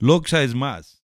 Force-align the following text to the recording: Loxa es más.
Loxa 0.00 0.44
es 0.44 0.54
más. 0.54 1.02